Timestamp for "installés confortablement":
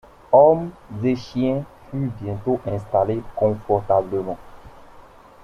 2.65-4.39